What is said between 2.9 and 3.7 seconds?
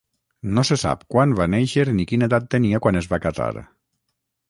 es va casar.